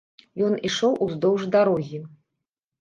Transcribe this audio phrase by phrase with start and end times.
[0.47, 2.03] Ён ішоў уздоўж дарогі.